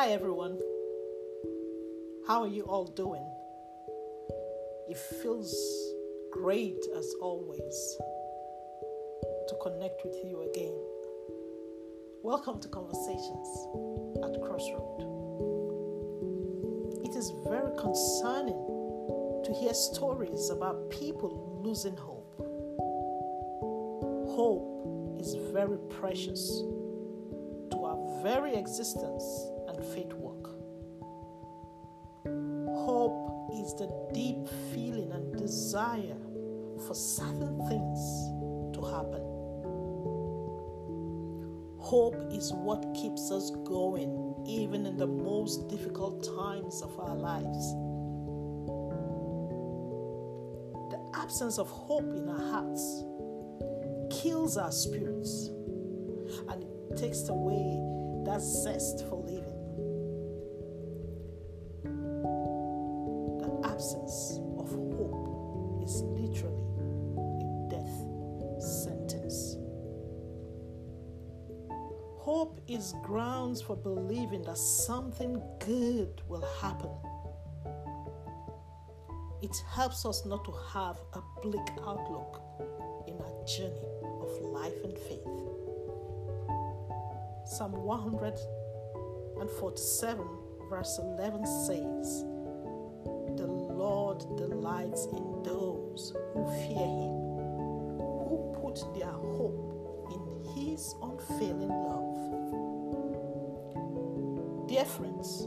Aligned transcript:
Hi, 0.00 0.10
everyone. 0.10 0.56
How 2.28 2.42
are 2.42 2.46
you 2.46 2.62
all 2.62 2.84
doing? 2.84 3.26
It 4.88 4.96
feels 4.96 5.52
great 6.30 6.78
as 6.96 7.14
always 7.20 7.96
to 9.48 9.54
connect 9.60 10.00
with 10.04 10.14
you 10.24 10.48
again. 10.48 10.78
Welcome 12.22 12.60
to 12.60 12.68
Conversations 12.68 13.48
at 14.22 14.40
Crossroad. 14.40 15.02
It 17.04 17.16
is 17.16 17.32
very 17.48 17.76
concerning 17.76 18.62
to 19.46 19.52
hear 19.52 19.74
stories 19.74 20.50
about 20.50 20.90
people 20.90 21.60
losing 21.60 21.96
hope. 21.96 22.38
Hope 24.30 25.18
is 25.18 25.34
very 25.52 25.78
precious 25.90 26.62
to 27.72 27.78
our 27.82 28.22
very 28.22 28.54
existence 28.54 29.24
is 33.68 33.74
the 33.74 33.88
deep 34.14 34.48
feeling 34.72 35.12
and 35.12 35.36
desire 35.36 36.16
for 36.86 36.94
certain 36.94 37.58
things 37.68 38.00
to 38.72 38.80
happen. 38.80 39.20
Hope 41.78 42.16
is 42.32 42.50
what 42.54 42.82
keeps 42.94 43.30
us 43.30 43.50
going 43.64 44.34
even 44.46 44.86
in 44.86 44.96
the 44.96 45.06
most 45.06 45.68
difficult 45.68 46.24
times 46.36 46.80
of 46.80 46.98
our 46.98 47.14
lives. 47.14 47.74
The 50.90 51.20
absence 51.20 51.58
of 51.58 51.68
hope 51.68 52.14
in 52.14 52.26
our 52.26 52.50
hearts 52.50 53.04
kills 54.22 54.56
our 54.56 54.72
spirits 54.72 55.48
and 56.48 56.62
it 56.62 56.96
takes 56.96 57.28
away 57.28 57.78
that 58.24 58.40
zest 58.40 59.06
for 59.10 59.16
living. 59.16 59.57
Absence 63.78 64.42
of 64.58 64.66
hope 64.98 65.78
is 65.84 66.02
literally 66.02 66.66
a 67.16 67.28
death 67.70 67.96
sentence. 68.60 69.56
Hope 72.18 72.60
is 72.66 72.96
grounds 73.04 73.62
for 73.62 73.76
believing 73.76 74.42
that 74.42 74.58
something 74.58 75.40
good 75.60 76.20
will 76.26 76.44
happen. 76.60 76.90
It 79.42 79.56
helps 79.70 80.04
us 80.04 80.26
not 80.26 80.44
to 80.44 80.52
have 80.72 80.98
a 81.12 81.20
bleak 81.40 81.70
outlook 81.86 82.42
in 83.06 83.14
our 83.14 83.44
journey 83.46 83.86
of 84.20 84.40
life 84.42 84.82
and 84.82 84.98
faith. 84.98 85.22
Psalm 87.46 87.74
147, 87.74 90.26
verse 90.68 90.98
11 91.00 91.46
says, 91.46 92.24
Lord 93.78 94.18
delights 94.36 95.06
in 95.06 95.42
those 95.44 96.12
who 96.34 96.44
fear 96.46 96.88
Him, 97.00 97.14
who 98.26 98.52
put 98.60 98.82
their 98.98 99.12
hope 99.12 100.10
in 100.10 100.20
His 100.56 100.96
unfailing 101.00 101.68
love. 101.68 102.18
Dear 104.68 104.84
friends, 104.84 105.46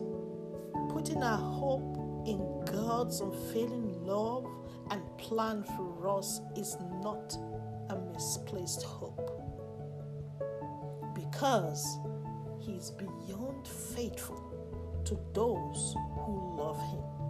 putting 0.94 1.22
our 1.22 1.38
hope 1.38 1.98
in 2.26 2.40
God's 2.66 3.20
unfailing 3.20 4.02
love 4.06 4.48
and 4.92 5.02
plan 5.18 5.66
for 5.76 6.08
us 6.18 6.40
is 6.56 6.78
not 7.04 7.36
a 7.90 7.98
misplaced 8.14 8.84
hope 8.84 9.30
because 11.14 12.00
He 12.60 12.78
is 12.78 12.92
beyond 12.92 13.68
faithful 13.68 14.42
to 15.04 15.20
those 15.34 15.96
who 16.26 16.56
love 16.58 16.80
Him. 16.92 17.21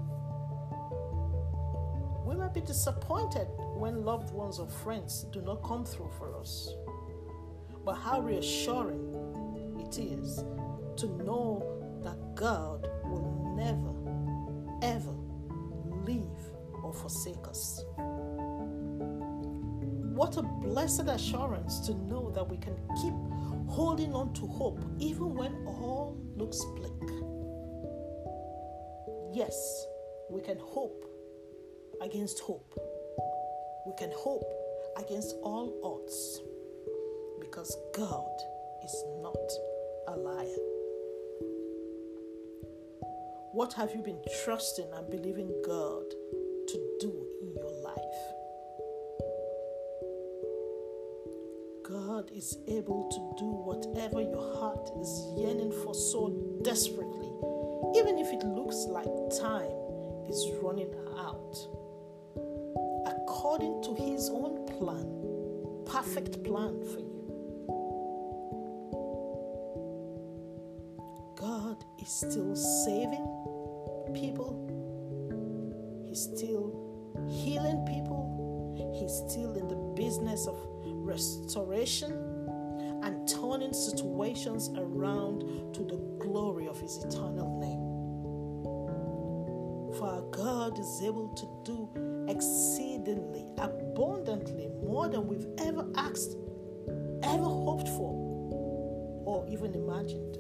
Be 2.54 2.60
disappointed 2.60 3.48
when 3.76 4.04
loved 4.04 4.34
ones 4.34 4.60
or 4.60 4.68
friends 4.68 5.26
do 5.32 5.42
not 5.42 5.64
come 5.64 5.86
through 5.86 6.10
for 6.18 6.36
us, 6.38 6.76
but 7.86 7.94
how 7.94 8.20
reassuring 8.20 9.16
it 9.80 9.98
is 9.98 10.44
to 10.98 11.08
know 11.24 11.64
that 12.04 12.36
God 12.36 12.90
will 13.06 13.56
never, 13.56 13.94
ever 14.82 15.16
leave 16.06 16.26
or 16.84 16.94
forsake 16.94 17.48
us. 17.48 17.86
What 20.14 20.36
a 20.36 20.42
blessed 20.42 21.08
assurance 21.08 21.80
to 21.88 21.94
know 21.94 22.32
that 22.32 22.48
we 22.50 22.58
can 22.58 22.76
keep 23.02 23.14
holding 23.70 24.14
on 24.14 24.34
to 24.34 24.46
hope 24.46 24.84
even 25.00 25.36
when 25.36 25.54
all 25.66 26.18
looks 26.36 26.66
bleak. 26.76 26.92
Yes, 29.34 29.86
we 30.30 30.42
can 30.42 30.60
hope 30.60 31.11
against 32.02 32.40
hope. 32.40 32.74
We 33.86 33.94
can 33.98 34.12
hope 34.16 34.44
against 34.98 35.36
all 35.44 35.74
odds 35.84 36.42
because 37.40 37.78
God 37.96 38.32
is 38.84 39.04
not 39.22 39.36
a 40.08 40.16
liar. 40.18 40.62
What 43.54 43.74
have 43.74 43.92
you 43.94 44.02
been 44.02 44.22
trusting 44.44 44.88
and 44.94 45.10
believing 45.10 45.52
God 45.66 46.10
to 46.68 46.98
do 47.00 47.28
in 47.42 47.54
your 47.56 47.72
life? 47.84 48.42
God 51.84 52.32
is 52.34 52.58
able 52.70 53.10
to 53.10 53.44
do 53.44 53.52
whatever 53.52 54.22
your 54.22 54.56
heart 54.56 54.90
is 55.02 55.34
yearning 55.38 55.72
for 55.84 55.94
so 55.94 56.30
desperately, 56.64 57.28
even 58.00 58.18
if 58.18 58.32
it 58.32 58.46
looks 58.46 58.86
like 58.88 59.12
time 59.42 59.76
is 60.30 60.50
running 60.64 60.94
out. 61.18 61.58
According 63.52 63.84
to 63.84 64.02
His 64.02 64.30
own 64.30 64.66
plan, 64.66 65.06
perfect 65.86 66.42
plan 66.46 66.80
for 66.86 67.00
you. 67.02 67.28
God 71.36 71.84
is 72.00 72.08
still 72.08 72.56
saving 72.56 73.28
people, 74.14 74.56
He's 76.08 76.22
still 76.22 76.72
healing 77.28 77.84
people, 77.86 78.24
He's 78.98 79.12
still 79.30 79.58
in 79.58 79.68
the 79.68 79.76
business 80.02 80.48
of 80.48 80.56
restoration 80.86 82.14
and 83.04 83.28
turning 83.28 83.74
situations 83.74 84.70
around 84.78 85.42
to 85.74 85.84
the 85.84 85.98
glory 86.22 86.70
of 86.70 86.80
His 86.80 87.04
eternal 87.04 87.60
name. 87.60 87.92
For 90.00 90.08
our 90.08 90.22
God 90.32 90.80
is 90.80 91.02
able 91.04 91.28
to 91.36 91.46
do 91.66 91.90
exceedingly 92.30 93.21
abundantly 93.62 94.68
more 94.84 95.08
than 95.08 95.28
we've 95.28 95.48
ever 95.60 95.86
asked, 95.96 96.36
ever 97.24 97.44
hoped 97.44 97.88
for, 97.90 98.12
or 99.26 99.46
even 99.48 99.74
imagined. 99.74 100.38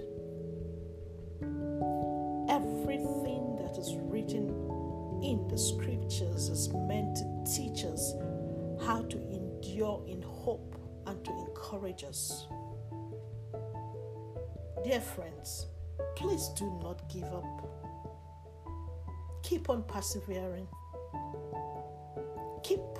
Everything 2.49 3.55
that 3.57 3.77
is 3.77 3.95
written 4.01 4.49
in 5.23 5.47
the 5.47 5.57
scriptures 5.57 6.49
is 6.49 6.69
meant 6.73 7.15
to 7.15 7.43
teach 7.45 7.85
us 7.85 8.13
how 8.85 9.03
to 9.03 9.17
endure 9.31 10.03
in 10.07 10.21
hope 10.21 10.75
and 11.05 11.23
to 11.23 11.31
encourage 11.47 12.03
us. 12.03 12.47
Dear 14.83 14.99
friends, 14.99 15.67
please 16.15 16.49
do 16.57 16.65
not 16.81 17.07
give 17.07 17.23
up. 17.25 17.67
Keep 19.43 19.69
on 19.69 19.83
persevering. 19.83 20.67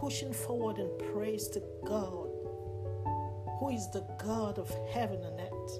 Pushing 0.01 0.33
forward 0.33 0.79
in 0.79 0.89
praise 1.13 1.47
to 1.49 1.61
God, 1.85 2.27
who 3.59 3.69
is 3.69 3.87
the 3.91 4.03
God 4.17 4.57
of 4.57 4.67
heaven 4.91 5.21
and 5.23 5.39
earth. 5.39 5.79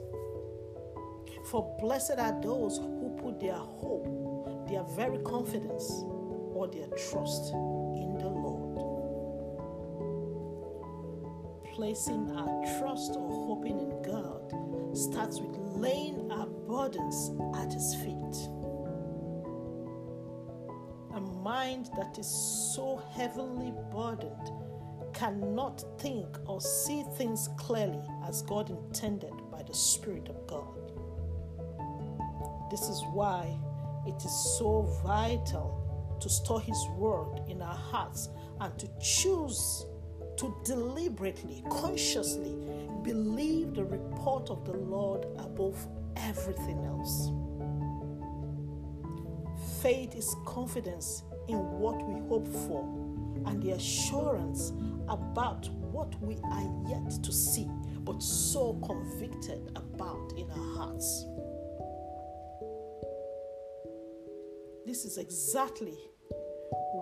For 1.49 1.75
blessed 1.81 2.19
are 2.19 2.39
those 2.39 2.77
who 2.77 3.17
put 3.19 3.39
their 3.39 3.55
hope, 3.55 4.67
their 4.69 4.83
very 4.95 5.17
confidence, 5.23 5.89
or 6.53 6.69
their 6.71 6.85
trust 7.09 7.51
in 7.51 8.15
the 8.19 8.27
Lord. 8.27 8.77
Placing 11.73 12.29
our 12.37 12.79
trust 12.79 13.13
or 13.15 13.27
hoping 13.27 13.79
in 13.79 14.03
God 14.03 14.53
starts 14.95 15.39
with 15.39 15.57
laying 15.57 16.31
our 16.31 16.45
burdens 16.45 17.31
at 17.55 17.73
His 17.73 17.95
feet. 17.95 18.60
Mind 21.43 21.89
that 21.97 22.19
is 22.19 22.27
so 22.75 23.01
heavily 23.15 23.73
burdened 23.91 24.51
cannot 25.11 25.83
think 25.99 26.27
or 26.45 26.61
see 26.61 27.03
things 27.17 27.49
clearly 27.57 28.01
as 28.27 28.43
God 28.43 28.69
intended 28.69 29.33
by 29.51 29.63
the 29.63 29.73
Spirit 29.73 30.29
of 30.29 30.45
God. 30.45 30.91
This 32.69 32.81
is 32.81 33.01
why 33.13 33.57
it 34.05 34.23
is 34.23 34.57
so 34.59 34.83
vital 35.03 36.17
to 36.21 36.29
store 36.29 36.61
His 36.61 36.87
Word 36.95 37.41
in 37.47 37.59
our 37.63 37.75
hearts 37.75 38.29
and 38.59 38.77
to 38.77 38.87
choose 39.01 39.87
to 40.37 40.55
deliberately, 40.63 41.63
consciously 41.71 42.55
believe 43.01 43.73
the 43.73 43.85
report 43.85 44.51
of 44.51 44.63
the 44.65 44.73
Lord 44.73 45.25
above 45.39 45.87
everything 46.17 46.85
else. 46.85 47.31
Faith 49.81 50.15
is 50.15 50.35
confidence 50.45 51.23
in 51.51 51.59
what 51.79 52.01
we 52.07 52.19
hope 52.27 52.47
for 52.47 52.83
and 53.45 53.61
the 53.61 53.71
assurance 53.71 54.71
about 55.09 55.69
what 55.91 56.13
we 56.21 56.37
are 56.43 56.69
yet 56.87 57.09
to 57.23 57.31
see, 57.31 57.67
but 57.99 58.21
so 58.21 58.73
convicted 58.85 59.69
about 59.75 60.31
in 60.37 60.49
our 60.49 60.75
hearts. 60.77 61.25
This 64.85 65.05
is 65.05 65.17
exactly 65.17 65.97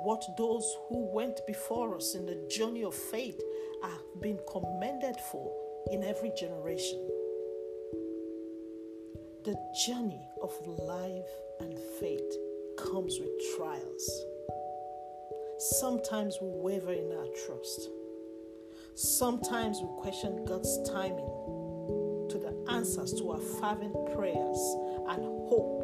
what 0.04 0.24
those 0.38 0.75
who 0.88 1.06
went 1.13 1.40
before 1.48 1.95
us 1.95 2.16
in 2.16 2.25
the 2.25 2.48
journey 2.50 2.84
of 2.84 2.94
faith 2.94 3.40
have 3.84 4.22
been 4.22 4.40
commended 4.52 5.16
for 5.31 5.52
in 5.92 6.04
every 6.04 6.31
generation. 6.38 7.00
The 9.45 9.56
journey 9.86 10.22
of 10.42 10.52
life 10.68 11.30
and 11.60 11.78
faith 12.00 12.36
comes 12.78 13.18
with 13.19 13.31
trials. 13.57 14.25
Sometimes 15.59 16.38
we 16.41 16.47
waver 16.51 16.94
in 16.94 17.11
our 17.11 17.27
trust. 17.45 17.89
Sometimes 18.95 19.81
we 19.81 19.89
question 20.00 20.45
God's 20.45 20.89
timing 20.89 21.27
to 22.29 22.38
the 22.39 22.71
answers 22.71 23.11
to 23.15 23.31
our 23.31 23.41
fervent 23.41 23.94
prayers 24.15 24.57
and 25.09 25.21
hope. 25.50 25.83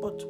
But 0.00 0.22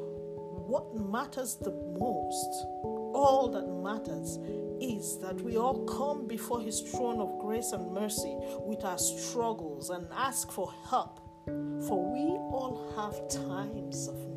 what 0.67 0.95
matters 0.97 1.57
the 1.57 1.73
most, 1.73 2.67
all 3.13 3.51
that 3.53 3.69
matters, 3.69 4.39
is 4.81 5.19
that 5.19 5.39
we 5.43 5.59
all 5.59 5.85
come 5.85 6.27
before 6.27 6.63
His 6.63 6.81
throne 6.81 7.21
of 7.21 7.39
grace 7.39 7.73
and 7.73 7.93
mercy 7.93 8.35
with 8.61 8.83
our 8.83 8.97
struggles 8.97 9.91
and 9.91 10.07
ask 10.11 10.51
for 10.51 10.73
help, 10.89 11.21
for 11.87 12.11
we 12.11 12.31
all 12.51 12.95
have 12.97 13.29
times 13.29 14.09
of 14.09 14.32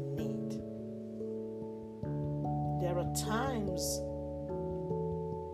Times 3.15 4.01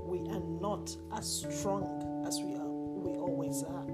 we 0.04 0.19
are 0.31 0.42
not 0.60 0.96
as 1.16 1.28
strong 1.28 2.24
as 2.25 2.40
we 2.42 2.56
are, 2.56 2.68
we 2.68 3.12
always 3.12 3.62
are. 3.63 3.86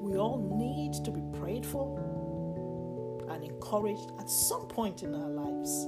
We 0.00 0.16
all 0.16 0.38
need 0.56 0.94
to 1.04 1.10
be 1.10 1.20
prayed 1.38 1.66
for 1.66 1.98
and 3.28 3.44
encouraged 3.44 4.12
at 4.18 4.30
some 4.30 4.66
point 4.68 5.02
in 5.02 5.14
our 5.14 5.28
lives. 5.28 5.86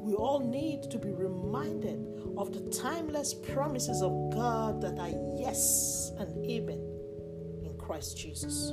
We 0.00 0.14
all 0.14 0.40
need 0.40 0.90
to 0.90 0.98
be 0.98 1.12
reminded 1.12 2.06
of 2.38 2.54
the 2.54 2.70
timeless 2.70 3.34
promises 3.34 4.00
of 4.00 4.30
God 4.32 4.80
that 4.80 4.98
are 4.98 5.10
yes 5.38 6.12
and 6.18 6.46
amen 6.46 6.80
in 7.62 7.74
Christ 7.78 8.16
Jesus. 8.16 8.72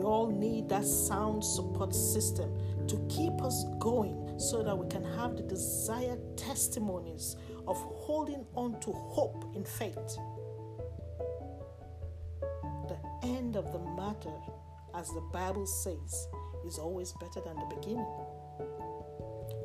We 0.00 0.06
all 0.06 0.30
need 0.30 0.70
that 0.70 0.86
sound 0.86 1.44
support 1.44 1.94
system 1.94 2.50
to 2.88 2.96
keep 3.10 3.42
us 3.42 3.66
going 3.78 4.38
so 4.38 4.62
that 4.62 4.74
we 4.76 4.88
can 4.88 5.04
have 5.04 5.36
the 5.36 5.42
desired 5.42 6.38
testimonies 6.38 7.36
of 7.68 7.76
holding 7.76 8.46
on 8.54 8.80
to 8.80 8.92
hope 8.92 9.54
in 9.54 9.62
faith. 9.62 10.16
The 12.88 12.96
end 13.24 13.56
of 13.56 13.72
the 13.72 13.78
matter 13.78 14.32
as 14.94 15.08
the 15.10 15.20
Bible 15.20 15.66
says, 15.66 16.28
is 16.66 16.78
always 16.78 17.12
better 17.20 17.40
than 17.40 17.56
the 17.56 17.74
beginning. 17.74 18.06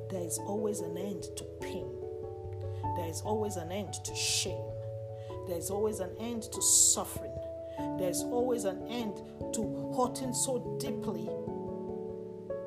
There 0.09 0.21
is 0.21 0.37
always 0.39 0.81
an 0.81 0.97
end 0.97 1.23
to 1.35 1.43
pain. 1.61 1.89
There 2.97 3.07
is 3.07 3.21
always 3.21 3.55
an 3.55 3.71
end 3.71 3.93
to 3.93 4.15
shame. 4.15 4.69
There 5.47 5.57
is 5.57 5.69
always 5.69 5.99
an 5.99 6.11
end 6.19 6.43
to 6.43 6.61
suffering. 6.61 7.35
There 7.97 8.09
is 8.09 8.21
always 8.23 8.65
an 8.65 8.87
end 8.87 9.21
to 9.55 9.93
hurting 9.95 10.33
so 10.33 10.77
deeply 10.79 11.29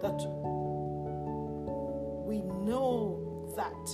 that 0.01 0.21
we 2.27 2.41
know 2.65 3.53
that 3.57 3.85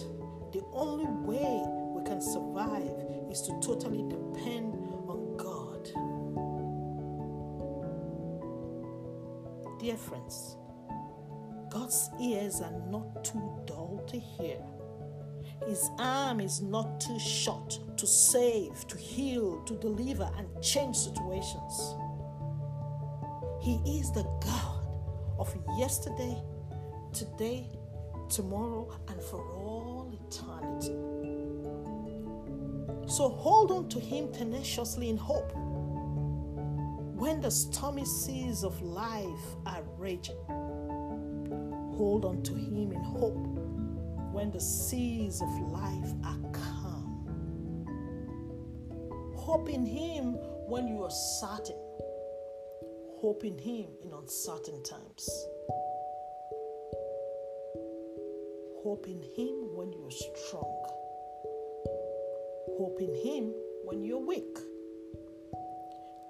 the 0.53 0.65
only 0.73 1.07
way 1.27 1.65
we 1.93 2.05
can 2.05 2.21
survive 2.21 2.83
is 3.31 3.43
to 3.43 3.53
totally 3.61 4.03
depend 4.09 4.75
on 5.09 5.37
God. 5.37 5.91
Dear 9.81 9.97
friends, 9.97 10.57
God's 11.71 12.11
ears 12.21 12.61
are 12.61 12.81
not 12.89 13.25
too 13.25 13.63
dull 13.67 14.05
to 14.07 14.19
hear. 14.19 14.59
His 15.67 15.91
arm 15.99 16.41
is 16.41 16.63
not 16.63 17.01
too 17.01 17.19
short 17.19 17.81
to 17.97 18.07
save, 18.07 18.87
to 18.87 18.97
heal, 18.97 19.63
to 19.65 19.75
deliver, 19.75 20.31
and 20.37 20.47
change 20.63 20.97
situations. 20.97 21.97
He 23.65 23.81
is 23.99 24.13
the 24.13 24.25
God 24.45 24.85
of 25.39 25.57
yesterday, 25.79 26.37
today, 27.15 27.67
tomorrow, 28.29 28.95
and 29.09 29.19
for 29.23 29.41
all 29.41 30.13
eternity. 30.13 30.93
So 33.11 33.31
hold 33.31 33.71
on 33.71 33.89
to 33.89 33.99
Him 33.99 34.31
tenaciously 34.35 35.09
in 35.09 35.17
hope 35.17 35.51
when 37.17 37.41
the 37.41 37.51
stormy 37.51 38.05
seas 38.05 38.65
of 38.65 38.83
life 38.83 39.57
are 39.65 39.83
raging, 39.97 40.37
hold 41.97 42.27
on 42.27 42.43
to 42.43 42.53
Him 42.53 42.93
in 42.93 43.03
hope 43.03 43.47
when 44.31 44.51
the 44.51 44.61
seas 44.61 45.41
of 45.41 45.49
life 45.73 46.13
are 46.23 46.39
calm. 46.53 47.87
Hope 49.35 49.71
in 49.71 49.87
Him 49.87 50.35
when 50.69 50.87
you 50.87 51.03
are 51.03 51.11
certain. 51.11 51.84
Hope 53.25 53.43
in 53.43 53.57
Him 53.57 53.87
in 54.05 54.13
uncertain 54.13 54.83
times. 54.83 55.47
Hope 58.83 59.07
in 59.09 59.23
Him 59.35 59.75
when 59.75 59.91
you're 59.95 60.11
strong. 60.11 60.85
Hope 62.77 63.01
in 63.01 63.15
Him 63.15 63.55
when 63.85 64.05
you're 64.05 64.19
weak. 64.19 64.59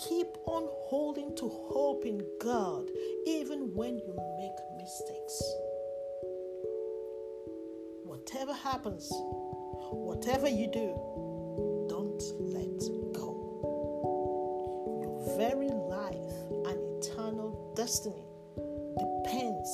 Keep 0.09 0.29
on 0.47 0.69
holding 0.87 1.35
to 1.35 1.49
hope 1.49 2.07
in 2.07 2.25
God 2.41 2.89
even 3.27 3.75
when 3.75 3.99
you 3.99 4.15
make 4.39 4.55
mistakes. 4.77 5.43
Whatever 8.05 8.53
happens, 8.53 9.11
whatever 9.91 10.49
you 10.49 10.69
do, 10.69 10.95
don't 11.89 12.23
let 12.39 12.79
go. 13.13 13.35
Your 15.03 15.37
very 15.37 15.74
destiny 17.85 18.25
depends 18.99 19.69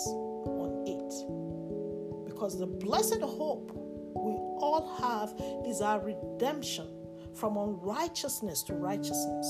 on 0.46 0.82
it. 0.84 2.26
Because 2.26 2.58
the 2.58 2.66
blessed 2.66 3.20
hope 3.20 3.70
we 4.16 4.32
all 4.58 4.98
have 5.00 5.32
is 5.64 5.80
our 5.80 6.00
redemption 6.00 6.88
from 7.36 7.56
unrighteousness 7.56 8.64
to 8.64 8.74
righteousness 8.74 9.46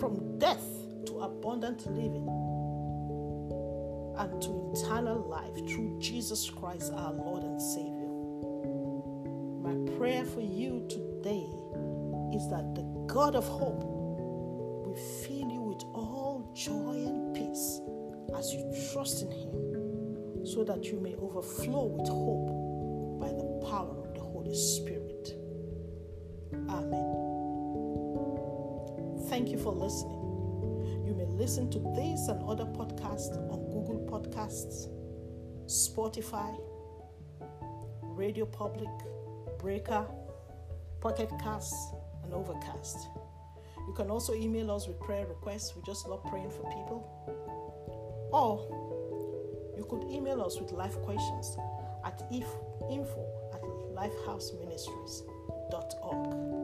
from 0.00 0.36
death 0.40 0.66
to 1.06 1.20
abundant 1.20 1.86
living 1.86 2.26
and 4.18 4.42
to 4.42 4.72
eternal 4.74 5.20
life 5.28 5.54
through 5.68 6.00
Jesus 6.00 6.50
Christ, 6.50 6.92
our 6.96 7.12
Lord 7.12 7.44
and 7.44 7.62
Savior. 7.62 8.10
My 9.62 9.96
prayer 9.96 10.24
for 10.24 10.40
you 10.40 10.84
today 10.88 11.46
is 12.36 12.50
that 12.50 12.74
the 12.74 12.82
God 13.06 13.36
of 13.36 13.46
hope 13.46 13.93
as 18.36 18.52
you 18.52 18.72
trust 18.92 19.22
in 19.22 19.30
Him, 19.30 20.46
so 20.46 20.64
that 20.64 20.84
you 20.84 21.00
may 21.00 21.14
overflow 21.16 21.86
with 21.86 22.08
hope 22.08 23.20
by 23.20 23.28
the 23.28 23.44
power 23.68 23.96
of 24.02 24.14
the 24.14 24.20
Holy 24.20 24.54
Spirit. 24.54 25.34
Amen. 26.68 27.24
Thank 29.28 29.48
you 29.48 29.58
for 29.58 29.72
listening. 29.72 30.20
You 31.06 31.14
may 31.14 31.26
listen 31.26 31.70
to 31.70 31.78
this 31.96 32.28
and 32.28 32.42
other 32.44 32.66
podcasts 32.66 33.36
on 33.50 33.64
Google 33.70 34.06
Podcasts, 34.10 34.88
Spotify, 35.66 36.56
Radio 38.02 38.44
Public, 38.46 38.90
Breaker, 39.58 40.06
Pocket 41.00 41.30
Casts, 41.42 41.92
and 42.22 42.32
Overcast. 42.32 43.08
You 43.86 43.92
can 43.94 44.10
also 44.10 44.34
email 44.34 44.70
us 44.70 44.86
with 44.86 45.00
prayer 45.00 45.26
requests. 45.26 45.74
We 45.76 45.82
just 45.82 46.06
love 46.08 46.22
praying 46.24 46.50
for 46.50 46.62
people. 46.64 47.63
Or 48.34 48.66
you 49.76 49.84
could 49.84 50.02
email 50.10 50.42
us 50.42 50.60
with 50.60 50.72
life 50.72 51.00
questions 51.02 51.56
at 52.04 52.20
if, 52.32 52.48
info 52.90 53.24
at 53.52 53.62
lifehouseministries.org. 53.94 56.63